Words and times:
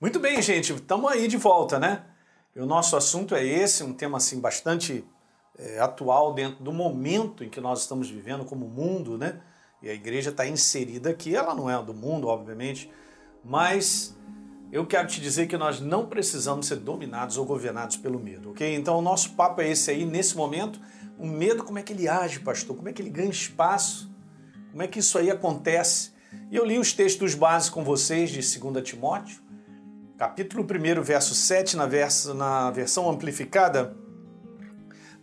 Muito 0.00 0.18
bem, 0.18 0.40
gente, 0.40 0.72
estamos 0.72 1.12
aí 1.12 1.28
de 1.28 1.36
volta, 1.36 1.78
né? 1.78 2.06
E 2.56 2.60
o 2.60 2.64
nosso 2.64 2.96
assunto 2.96 3.34
é 3.34 3.44
esse, 3.44 3.84
um 3.84 3.92
tema 3.92 4.16
assim 4.16 4.40
bastante 4.40 5.04
é, 5.58 5.78
atual 5.78 6.32
dentro 6.32 6.64
do 6.64 6.72
momento 6.72 7.44
em 7.44 7.50
que 7.50 7.60
nós 7.60 7.82
estamos 7.82 8.08
vivendo 8.08 8.42
como 8.46 8.66
mundo, 8.66 9.18
né? 9.18 9.42
E 9.82 9.90
a 9.90 9.92
igreja 9.92 10.30
está 10.30 10.46
inserida 10.46 11.10
aqui, 11.10 11.36
ela 11.36 11.54
não 11.54 11.68
é 11.68 11.84
do 11.84 11.92
mundo, 11.92 12.28
obviamente, 12.28 12.90
mas 13.44 14.16
eu 14.72 14.86
quero 14.86 15.06
te 15.06 15.20
dizer 15.20 15.48
que 15.48 15.58
nós 15.58 15.80
não 15.80 16.06
precisamos 16.06 16.66
ser 16.66 16.76
dominados 16.76 17.36
ou 17.36 17.44
governados 17.44 17.98
pelo 17.98 18.18
medo, 18.18 18.52
ok? 18.52 18.74
Então 18.74 18.98
o 18.98 19.02
nosso 19.02 19.34
papo 19.34 19.60
é 19.60 19.68
esse 19.68 19.90
aí, 19.90 20.06
nesse 20.06 20.34
momento. 20.34 20.80
O 21.18 21.26
medo, 21.26 21.62
como 21.62 21.78
é 21.78 21.82
que 21.82 21.92
ele 21.92 22.08
age, 22.08 22.40
pastor? 22.40 22.74
Como 22.74 22.88
é 22.88 22.92
que 22.94 23.02
ele 23.02 23.10
ganha 23.10 23.28
espaço? 23.28 24.10
Como 24.70 24.82
é 24.82 24.88
que 24.88 24.98
isso 24.98 25.18
aí 25.18 25.30
acontece? 25.30 26.12
E 26.50 26.56
eu 26.56 26.64
li 26.64 26.78
os 26.78 26.94
textos 26.94 27.34
básicos 27.34 27.74
com 27.74 27.84
vocês 27.84 28.30
de 28.30 28.58
2 28.58 28.82
Timóteo, 28.82 29.49
capítulo 30.20 30.62
1, 30.62 31.02
verso 31.02 31.34
7, 31.34 31.78
na, 31.78 31.86
verso, 31.86 32.34
na 32.34 32.70
versão 32.70 33.08
amplificada, 33.08 33.96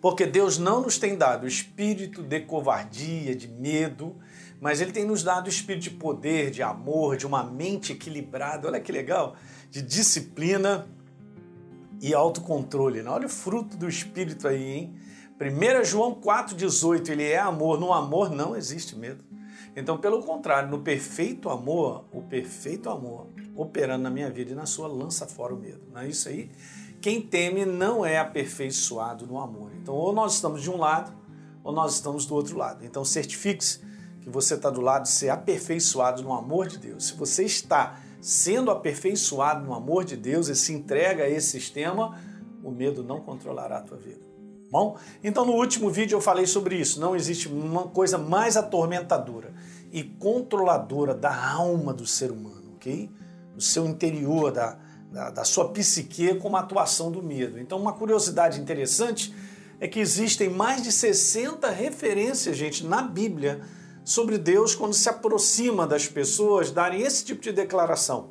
porque 0.01 0.25
Deus 0.25 0.57
não 0.57 0.81
nos 0.81 0.97
tem 0.97 1.15
dado 1.15 1.45
espírito 1.45 2.23
de 2.23 2.39
covardia, 2.39 3.35
de 3.35 3.47
medo, 3.47 4.15
mas 4.59 4.81
Ele 4.81 4.91
tem 4.91 5.05
nos 5.05 5.21
dado 5.21 5.47
espírito 5.47 5.83
de 5.83 5.91
poder, 5.91 6.49
de 6.49 6.63
amor, 6.63 7.15
de 7.15 7.27
uma 7.27 7.43
mente 7.43 7.91
equilibrada, 7.93 8.67
olha 8.67 8.79
que 8.79 8.91
legal, 8.91 9.35
de 9.69 9.83
disciplina 9.83 10.87
e 12.01 12.15
autocontrole. 12.15 13.03
Né? 13.03 13.09
Olha 13.11 13.27
o 13.27 13.29
fruto 13.29 13.77
do 13.77 13.87
espírito 13.87 14.47
aí, 14.47 14.63
hein? 14.63 14.95
1 15.39 15.83
João 15.85 16.15
4,18, 16.15 17.09
ele 17.09 17.23
é 17.23 17.37
amor. 17.37 17.79
No 17.79 17.93
amor 17.93 18.31
não 18.31 18.55
existe 18.55 18.95
medo. 18.95 19.23
Então, 19.75 19.95
pelo 19.99 20.23
contrário, 20.23 20.71
no 20.71 20.79
perfeito 20.79 21.51
amor, 21.51 22.05
o 22.11 22.23
perfeito 22.23 22.89
amor 22.89 23.27
operando 23.57 24.03
na 24.03 24.09
minha 24.11 24.29
vida 24.29 24.51
e 24.51 24.55
na 24.55 24.67
sua 24.67 24.87
lança 24.87 25.25
fora 25.25 25.53
o 25.53 25.57
medo. 25.57 25.81
Não 25.91 26.01
é 26.01 26.07
isso 26.07 26.29
aí? 26.29 26.51
Quem 27.01 27.21
teme 27.21 27.65
não 27.65 28.05
é 28.05 28.19
aperfeiçoado 28.19 29.25
no 29.25 29.39
amor. 29.39 29.71
Então, 29.81 29.95
ou 29.95 30.13
nós 30.13 30.35
estamos 30.35 30.61
de 30.61 30.69
um 30.69 30.77
lado, 30.77 31.11
ou 31.63 31.73
nós 31.73 31.95
estamos 31.95 32.25
do 32.25 32.35
outro 32.35 32.55
lado. 32.55 32.85
Então, 32.85 33.03
certifique-se 33.03 33.79
que 34.21 34.29
você 34.29 34.53
está 34.53 34.69
do 34.69 34.81
lado 34.81 35.03
de 35.03 35.09
ser 35.09 35.29
aperfeiçoado 35.29 36.21
no 36.21 36.33
amor 36.33 36.67
de 36.67 36.77
Deus. 36.77 37.07
Se 37.07 37.13
você 37.15 37.43
está 37.43 37.99
sendo 38.21 38.69
aperfeiçoado 38.69 39.65
no 39.65 39.73
amor 39.73 40.05
de 40.05 40.15
Deus 40.15 40.47
e 40.47 40.55
se 40.55 40.73
entrega 40.73 41.23
a 41.23 41.29
esse 41.29 41.49
sistema, 41.49 42.19
o 42.63 42.71
medo 42.71 43.03
não 43.03 43.21
controlará 43.21 43.77
a 43.77 43.81
tua 43.81 43.97
vida. 43.97 44.21
Bom, 44.69 44.97
então 45.23 45.45
no 45.45 45.53
último 45.53 45.89
vídeo 45.89 46.17
eu 46.17 46.21
falei 46.21 46.45
sobre 46.45 46.75
isso. 46.75 46.99
Não 46.99 47.15
existe 47.15 47.47
uma 47.47 47.83
coisa 47.83 48.17
mais 48.17 48.57
atormentadora 48.57 49.53
e 49.91 50.03
controladora 50.03 51.15
da 51.15 51.51
alma 51.51 51.93
do 51.93 52.05
ser 52.05 52.31
humano, 52.31 52.73
ok? 52.75 53.09
Do 53.57 53.61
seu 53.63 53.85
interior, 53.85 54.53
da, 54.53 54.77
da, 55.11 55.29
da 55.31 55.43
sua 55.43 55.69
psique, 55.69 56.35
como 56.35 56.55
a 56.55 56.61
atuação 56.61 57.11
do 57.11 57.21
medo. 57.21 57.59
Então, 57.59 57.77
uma 57.77 57.91
curiosidade 57.91 58.61
interessante 58.61 59.35
é 59.79 59.87
que 59.87 59.99
existem 59.99 60.49
mais 60.49 60.81
de 60.81 60.91
60 60.91 61.69
referências, 61.69 62.55
gente, 62.55 62.85
na 62.85 63.01
Bíblia 63.01 63.61
sobre 64.07 64.37
Deus 64.37 64.73
quando 64.73 64.93
se 64.93 65.09
aproxima 65.09 65.85
das 65.85 66.07
pessoas 66.07 66.71
darem 66.71 67.01
esse 67.01 67.25
tipo 67.25 67.41
de 67.41 67.51
declaração. 67.51 68.29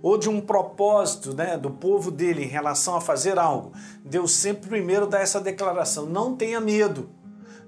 Ou 0.00 0.16
de 0.16 0.28
um 0.28 0.40
propósito 0.40 1.34
né, 1.34 1.58
do 1.58 1.70
povo 1.70 2.12
dele 2.12 2.44
em 2.44 2.48
relação 2.48 2.94
a 2.94 3.00
fazer 3.00 3.36
algo, 3.36 3.72
Deus 4.04 4.30
sempre 4.30 4.68
primeiro 4.68 5.08
dá 5.08 5.18
essa 5.18 5.40
declaração: 5.40 6.06
não 6.06 6.36
tenha 6.36 6.60
medo, 6.60 7.10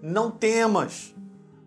não 0.00 0.30
temas, 0.30 1.12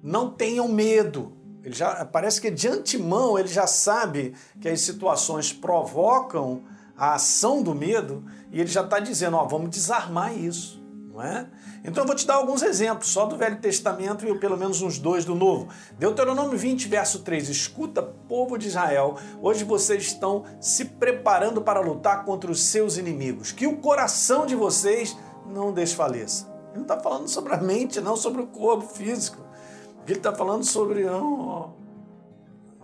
não 0.01 0.29
tenham 0.29 0.69
medo. 0.69 1.33
Ele 1.64 1.73
já 1.73 2.03
parece 2.06 2.42
que 2.42 2.52
de 2.52 2.67
antemão 2.67 3.39
ele 3.39 3.47
já 3.47 3.66
sabe 3.66 4.33
que 4.59 4.67
as 4.67 4.81
situações 4.81 5.53
provocam 5.53 6.64
a 6.97 7.16
ação 7.16 7.64
do 7.64 7.73
medo 7.73 8.25
e 8.52 8.59
ele 8.59 8.69
já 8.69 8.81
está 8.81 9.00
dizendo: 9.00 9.38
ó, 9.38 9.45
vamos 9.45 9.69
desarmar 9.69 10.38
isso 10.38 10.84
não 11.14 11.22
é? 11.22 11.47
Então 11.86 12.03
eu 12.03 12.08
vou 12.08 12.16
te 12.16 12.25
dar 12.25 12.36
alguns 12.36 12.64
exemplos, 12.64 13.09
só 13.09 13.25
do 13.25 13.38
Velho 13.38 13.59
Testamento 13.59 14.28
e 14.28 14.40
pelo 14.40 14.57
menos 14.57 14.81
uns 14.81 14.97
dois 14.97 15.23
do 15.23 15.35
Novo. 15.35 15.68
Deuteronômio 16.00 16.57
20, 16.57 16.88
verso 16.88 17.19
3: 17.19 17.50
Escuta, 17.50 18.02
povo 18.02 18.57
de 18.57 18.68
Israel, 18.68 19.16
hoje 19.40 19.63
vocês 19.63 20.03
estão 20.03 20.44
se 20.59 20.85
preparando 20.85 21.62
para 21.62 21.79
lutar 21.79 22.25
contra 22.25 22.52
os 22.52 22.63
seus 22.63 22.97
inimigos, 22.97 23.52
que 23.52 23.68
o 23.68 23.78
coração 23.78 24.46
de 24.46 24.56
vocês 24.56 25.16
não 25.46 25.72
desfaleça. 25.72 26.52
Ele 26.72 26.78
não 26.78 26.81
está 26.81 27.00
falando 27.00 27.28
sobre 27.28 27.53
a 27.53 27.57
mente, 27.57 28.02
não 28.02 28.16
sobre 28.16 28.41
o 28.41 28.47
corpo 28.47 28.88
físico. 28.88 29.44
Ele 30.08 30.18
está 30.18 30.34
falando 30.34 30.64
sobre. 30.64 31.03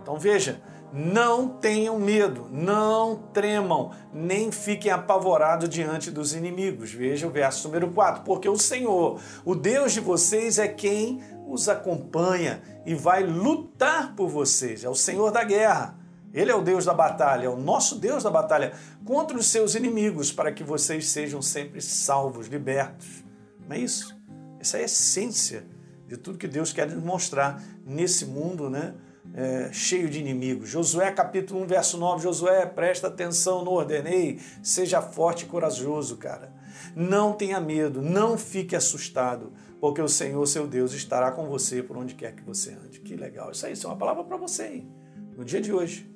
Então 0.01 0.17
veja, 0.17 0.61
não 0.91 1.47
tenham 1.47 1.99
medo, 1.99 2.47
não 2.51 3.15
tremam, 3.31 3.91
nem 4.11 4.51
fiquem 4.51 4.91
apavorados 4.91 5.69
diante 5.69 6.09
dos 6.09 6.33
inimigos. 6.33 6.91
Veja 6.91 7.27
o 7.27 7.31
verso 7.31 7.67
número 7.67 7.91
4. 7.91 8.23
Porque 8.23 8.49
o 8.49 8.57
Senhor, 8.57 9.19
o 9.45 9.53
Deus 9.53 9.93
de 9.93 9.99
vocês, 9.99 10.57
é 10.57 10.67
quem 10.67 11.21
os 11.47 11.69
acompanha 11.69 12.61
e 12.85 12.95
vai 12.95 13.23
lutar 13.23 14.15
por 14.15 14.29
vocês. 14.29 14.83
É 14.83 14.89
o 14.89 14.95
Senhor 14.95 15.31
da 15.31 15.43
guerra. 15.43 15.95
Ele 16.33 16.51
é 16.51 16.55
o 16.55 16.61
Deus 16.61 16.85
da 16.85 16.93
batalha, 16.93 17.47
é 17.47 17.49
o 17.49 17.57
nosso 17.57 17.95
Deus 17.95 18.23
da 18.23 18.29
batalha 18.29 18.73
contra 19.03 19.35
os 19.35 19.47
seus 19.47 19.73
inimigos, 19.73 20.31
para 20.31 20.51
que 20.51 20.63
vocês 20.63 21.07
sejam 21.07 21.41
sempre 21.41 21.81
salvos, 21.81 22.47
libertos. 22.47 23.23
Não 23.67 23.75
é 23.75 23.79
isso? 23.79 24.15
Essa 24.59 24.77
é 24.77 24.81
a 24.81 24.83
essência 24.85 25.65
de 26.09 26.17
tudo 26.17 26.37
que 26.37 26.47
Deus 26.47 26.73
quer 26.73 26.89
nos 26.89 27.03
mostrar 27.03 27.63
nesse 27.85 28.25
mundo, 28.25 28.69
né? 28.69 28.95
é, 29.33 29.71
cheio 29.71 30.09
de 30.09 30.19
inimigos. 30.19 30.69
Josué 30.69 31.11
capítulo 31.11 31.61
1, 31.61 31.67
verso 31.67 31.97
9, 31.97 32.23
Josué, 32.23 32.65
presta 32.65 33.07
atenção 33.07 33.63
no 33.63 33.71
ordenei, 33.71 34.39
seja 34.63 35.01
forte 35.01 35.45
e 35.45 35.47
corajoso, 35.47 36.17
cara. 36.17 36.51
Não 36.95 37.33
tenha 37.33 37.59
medo, 37.59 38.01
não 38.01 38.37
fique 38.37 38.75
assustado, 38.75 39.53
porque 39.79 40.01
o 40.01 40.09
Senhor, 40.09 40.45
seu 40.47 40.67
Deus, 40.67 40.93
estará 40.93 41.31
com 41.31 41.47
você 41.47 41.83
por 41.83 41.95
onde 41.95 42.15
quer 42.15 42.33
que 42.33 42.43
você 42.43 42.71
ande. 42.71 42.99
Que 42.99 43.15
legal. 43.15 43.51
Isso 43.51 43.65
aí, 43.65 43.73
isso 43.73 43.85
é 43.85 43.89
uma 43.89 43.97
palavra 43.97 44.23
para 44.23 44.37
você, 44.37 44.65
hein? 44.65 44.91
no 45.37 45.45
dia 45.45 45.61
de 45.61 45.71
hoje. 45.71 46.09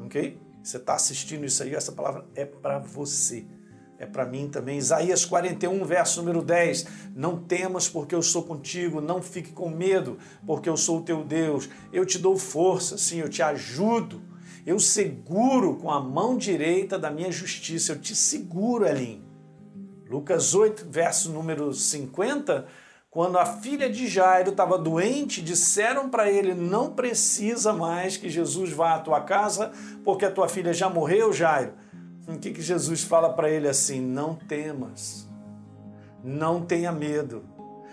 Ok? 0.00 0.40
Você 0.62 0.78
está 0.78 0.94
assistindo 0.94 1.44
isso 1.44 1.62
aí, 1.62 1.74
essa 1.74 1.92
palavra 1.92 2.26
é 2.34 2.44
para 2.44 2.78
você 2.78 3.46
é 3.98 4.04
para 4.04 4.26
mim 4.26 4.48
também. 4.48 4.78
Isaías 4.78 5.24
41, 5.24 5.84
verso 5.84 6.20
número 6.20 6.42
10. 6.42 6.86
Não 7.14 7.38
temas, 7.38 7.88
porque 7.88 8.14
eu 8.14 8.22
sou 8.22 8.42
contigo, 8.42 9.00
não 9.00 9.22
fique 9.22 9.52
com 9.52 9.70
medo, 9.70 10.18
porque 10.46 10.68
eu 10.68 10.76
sou 10.76 10.98
o 10.98 11.02
teu 11.02 11.24
Deus. 11.24 11.68
Eu 11.92 12.04
te 12.04 12.18
dou 12.18 12.36
força, 12.36 12.98
sim, 12.98 13.20
eu 13.20 13.28
te 13.28 13.42
ajudo. 13.42 14.20
Eu 14.66 14.78
seguro 14.78 15.76
com 15.76 15.90
a 15.90 16.00
mão 16.00 16.36
direita 16.36 16.98
da 16.98 17.10
minha 17.10 17.30
justiça, 17.30 17.92
eu 17.92 18.00
te 18.00 18.14
seguro, 18.14 18.86
Elim. 18.86 19.24
Lucas 20.10 20.54
8, 20.54 20.86
verso 20.90 21.30
número 21.30 21.72
50. 21.72 22.66
Quando 23.08 23.38
a 23.38 23.46
filha 23.46 23.88
de 23.88 24.06
Jairo 24.06 24.50
estava 24.50 24.76
doente, 24.76 25.40
disseram 25.40 26.10
para 26.10 26.30
ele: 26.30 26.54
Não 26.54 26.90
precisa 26.90 27.72
mais 27.72 28.16
que 28.16 28.28
Jesus 28.28 28.70
vá 28.70 28.96
à 28.96 28.98
tua 28.98 29.22
casa, 29.22 29.72
porque 30.04 30.26
a 30.26 30.30
tua 30.30 30.48
filha 30.48 30.74
já 30.74 30.90
morreu, 30.90 31.32
Jairo 31.32 31.72
o 32.26 32.38
que, 32.38 32.50
que 32.50 32.62
Jesus 32.62 33.02
fala 33.02 33.32
para 33.32 33.50
ele 33.50 33.68
assim? 33.68 34.00
Não 34.00 34.34
temas, 34.34 35.28
não 36.22 36.64
tenha 36.64 36.90
medo, 36.90 37.44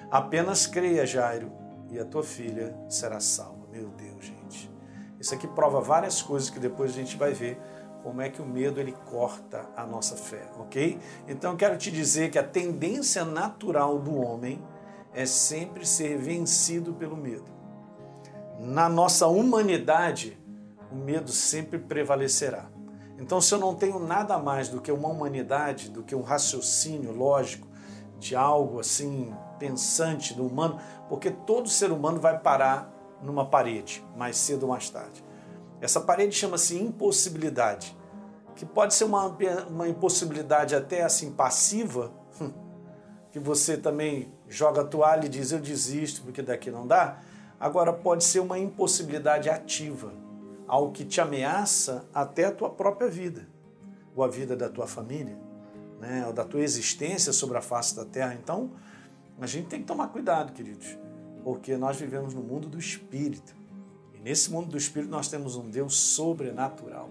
apenas 0.10 0.66
creia, 0.66 1.06
Jairo, 1.06 1.52
e 1.90 2.00
a 2.00 2.06
tua 2.06 2.24
filha 2.24 2.76
será 2.90 3.20
salva. 3.20 3.68
Meu 3.72 3.90
Deus, 3.90 4.26
gente. 4.26 4.72
Isso 5.20 5.34
aqui 5.34 5.48
prova 5.48 5.80
várias 5.80 6.22
coisas 6.22 6.50
que 6.50 6.60
depois 6.60 6.92
a 6.92 6.96
gente 6.96 7.16
vai 7.16 7.34
ver 7.34 7.60
como 8.04 8.22
é 8.22 8.30
que 8.30 8.42
o 8.42 8.46
medo 8.46 8.80
ele 8.80 8.92
corta 9.06 9.70
a 9.76 9.86
nossa 9.86 10.18
fé, 10.18 10.50
ok? 10.60 11.00
Então 11.28 11.56
quero 11.56 11.78
te 11.78 11.90
dizer 11.90 12.30
que 12.30 12.38
a 12.38 12.44
tendência 12.44 13.24
natural 13.24 13.98
do 14.00 14.16
homem 14.20 14.62
é 15.14 15.26
sempre 15.26 15.86
ser 15.86 16.18
vencido 16.18 16.94
pelo 16.94 17.16
medo. 17.16 17.46
Na 18.60 18.90
nossa 18.90 19.28
humanidade, 19.28 20.38
o 20.92 20.96
medo 20.96 21.32
sempre 21.32 21.80
prevalecerá. 21.80 22.66
Então, 23.18 23.40
se 23.40 23.54
eu 23.54 23.60
não 23.60 23.76
tenho 23.76 24.00
nada 24.00 24.38
mais 24.38 24.70
do 24.70 24.82
que 24.82 24.92
uma 24.92 25.08
humanidade, 25.08 25.90
do 25.90 26.04
que 26.04 26.16
um 26.16 26.22
raciocínio 26.22 27.12
lógico 27.12 27.68
de 28.20 28.36
algo 28.36 28.80
assim 28.80 29.34
pensante 29.60 30.34
do 30.34 30.46
humano, 30.46 30.80
porque 31.08 31.30
todo 31.30 31.70
ser 31.70 31.92
humano 31.92 32.20
vai 32.20 32.40
parar 32.40 32.92
numa 33.22 33.46
parede, 33.46 34.04
mais 34.18 34.38
cedo 34.38 34.64
ou 34.64 34.70
mais 34.70 34.90
tarde. 34.90 35.24
Essa 35.80 36.02
parede 36.02 36.36
chama-se 36.36 36.78
impossibilidade, 36.78 37.96
que 38.56 38.66
pode 38.66 38.94
ser 38.94 39.04
uma, 39.04 39.28
uma 39.70 39.88
impossibilidade 39.88 40.76
até 40.76 41.04
assim 41.04 41.32
passiva, 41.32 42.12
que 43.32 43.40
você 43.40 43.78
também 43.78 44.32
joga 44.48 44.82
a 44.82 44.86
toalha 44.86 45.26
e 45.26 45.30
diz 45.30 45.52
eu 45.52 45.60
desisto 45.60 46.22
porque 46.24 46.42
daqui 46.42 46.72
não 46.72 46.86
dá. 46.86 47.20
Agora 47.60 47.94
pode 47.94 48.24
ser 48.24 48.40
uma 48.40 48.60
impossibilidade 48.60 49.50
ativa 49.50 50.23
ao 50.74 50.92
que 50.92 51.06
te 51.06 51.22
ameaça 51.22 52.04
até 52.12 52.46
a 52.46 52.52
tua 52.52 52.68
própria 52.68 53.08
vida, 53.08 53.48
ou 54.16 54.24
a 54.24 54.28
vida 54.28 54.56
da 54.56 54.68
tua 54.68 54.88
família, 54.88 55.38
né, 56.02 56.26
ou 56.26 56.34
da 56.34 56.44
tua 56.44 56.62
existência 56.62 57.32
sobre 57.32 57.56
a 57.60 57.62
face 57.62 57.96
da 57.96 58.04
terra. 58.04 58.34
Então, 58.34 58.72
a 59.40 59.46
gente 59.46 59.68
tem 59.68 59.82
que 59.82 59.86
tomar 59.86 60.08
cuidado, 60.08 60.52
queridos, 60.52 60.98
porque 61.44 61.78
nós 61.78 61.98
vivemos 61.98 62.34
no 62.34 62.42
mundo 62.42 62.68
do 62.68 62.80
espírito. 62.80 63.56
E 64.16 64.20
nesse 64.20 64.50
mundo 64.50 64.70
do 64.70 64.76
espírito 64.76 65.12
nós 65.12 65.28
temos 65.28 65.56
um 65.56 65.70
Deus 65.70 65.96
sobrenatural. 65.96 67.08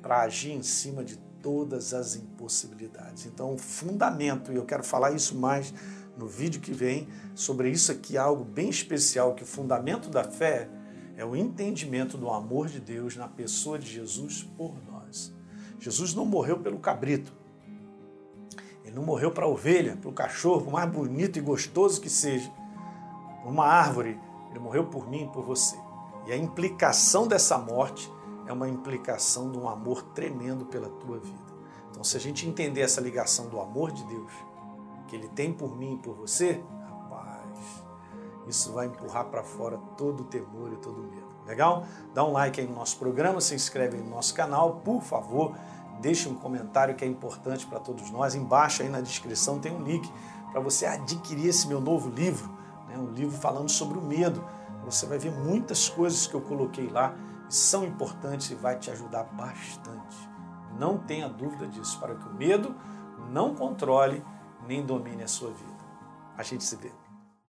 para 0.00 0.22
agir 0.22 0.52
em 0.52 0.62
cima 0.62 1.04
de 1.04 1.18
todas 1.42 1.92
as 1.92 2.16
impossibilidades. 2.16 3.26
Então, 3.26 3.52
o 3.52 3.58
fundamento, 3.58 4.52
e 4.52 4.56
eu 4.56 4.64
quero 4.64 4.82
falar 4.82 5.10
isso 5.10 5.36
mais 5.36 5.74
no 6.16 6.26
vídeo 6.26 6.62
que 6.62 6.72
vem, 6.72 7.08
sobre 7.34 7.68
isso 7.68 7.92
aqui, 7.92 8.16
algo 8.16 8.42
bem 8.42 8.70
especial, 8.70 9.34
que 9.34 9.42
o 9.42 9.46
fundamento 9.46 10.08
da 10.08 10.24
fé 10.24 10.68
é 11.16 11.24
o 11.24 11.34
entendimento 11.34 12.18
do 12.18 12.30
amor 12.30 12.68
de 12.68 12.78
Deus 12.78 13.16
na 13.16 13.26
pessoa 13.26 13.78
de 13.78 13.86
Jesus 13.86 14.42
por 14.42 14.74
nós. 14.84 15.34
Jesus 15.80 16.14
não 16.14 16.26
morreu 16.26 16.58
pelo 16.58 16.78
cabrito. 16.78 17.32
Ele 18.84 18.94
não 18.94 19.02
morreu 19.02 19.30
para 19.30 19.46
a 19.46 19.48
ovelha, 19.48 19.96
para 19.96 20.10
o 20.10 20.12
cachorro, 20.12 20.62
por 20.62 20.72
mais 20.72 20.90
bonito 20.90 21.38
e 21.38 21.42
gostoso 21.42 22.00
que 22.00 22.10
seja, 22.10 22.50
por 23.42 23.50
uma 23.50 23.66
árvore. 23.66 24.20
Ele 24.50 24.58
morreu 24.58 24.84
por 24.84 25.08
mim 25.08 25.24
e 25.24 25.28
por 25.28 25.42
você. 25.42 25.76
E 26.26 26.32
a 26.32 26.36
implicação 26.36 27.26
dessa 27.26 27.56
morte 27.56 28.12
é 28.46 28.52
uma 28.52 28.68
implicação 28.68 29.50
de 29.50 29.58
um 29.58 29.68
amor 29.68 30.02
tremendo 30.14 30.66
pela 30.66 30.88
tua 30.88 31.18
vida. 31.18 31.56
Então, 31.90 32.04
se 32.04 32.16
a 32.16 32.20
gente 32.20 32.46
entender 32.46 32.82
essa 32.82 33.00
ligação 33.00 33.48
do 33.48 33.58
amor 33.58 33.90
de 33.90 34.04
Deus, 34.04 34.32
que 35.08 35.16
Ele 35.16 35.28
tem 35.28 35.52
por 35.52 35.76
mim 35.76 35.94
e 35.94 35.98
por 35.98 36.14
você, 36.14 36.60
isso 38.46 38.72
vai 38.72 38.86
empurrar 38.86 39.26
para 39.26 39.42
fora 39.42 39.78
todo 39.96 40.20
o 40.20 40.24
temor 40.24 40.72
e 40.72 40.76
todo 40.76 41.00
o 41.00 41.04
medo. 41.04 41.26
Legal? 41.46 41.84
Dá 42.14 42.24
um 42.24 42.32
like 42.32 42.60
aí 42.60 42.66
no 42.66 42.74
nosso 42.74 42.98
programa, 42.98 43.40
se 43.40 43.54
inscreve 43.54 43.96
aí 43.96 44.02
no 44.02 44.10
nosso 44.10 44.34
canal, 44.34 44.76
por 44.76 45.02
favor, 45.02 45.54
deixe 46.00 46.28
um 46.28 46.34
comentário 46.34 46.94
que 46.94 47.04
é 47.04 47.08
importante 47.08 47.66
para 47.66 47.78
todos 47.78 48.10
nós. 48.10 48.34
Embaixo 48.34 48.82
aí 48.82 48.88
na 48.88 49.00
descrição 49.00 49.58
tem 49.58 49.72
um 49.72 49.82
link 49.82 50.10
para 50.50 50.60
você 50.60 50.86
adquirir 50.86 51.48
esse 51.48 51.68
meu 51.68 51.80
novo 51.80 52.10
livro, 52.10 52.50
né? 52.88 52.96
um 52.98 53.10
livro 53.10 53.36
falando 53.36 53.70
sobre 53.70 53.98
o 53.98 54.02
medo. 54.02 54.44
Você 54.84 55.06
vai 55.06 55.18
ver 55.18 55.32
muitas 55.32 55.88
coisas 55.88 56.26
que 56.26 56.34
eu 56.34 56.40
coloquei 56.40 56.88
lá 56.88 57.14
que 57.48 57.54
são 57.54 57.84
importantes 57.84 58.50
e 58.50 58.54
vai 58.54 58.78
te 58.78 58.90
ajudar 58.90 59.24
bastante. 59.24 60.16
Não 60.78 60.98
tenha 60.98 61.28
dúvida 61.28 61.66
disso, 61.66 61.98
para 61.98 62.14
que 62.14 62.28
o 62.28 62.34
medo 62.34 62.74
não 63.30 63.54
controle 63.54 64.22
nem 64.66 64.84
domine 64.84 65.22
a 65.22 65.28
sua 65.28 65.50
vida. 65.50 65.84
A 66.36 66.42
gente 66.42 66.64
se 66.64 66.76
vê. 66.76 67.05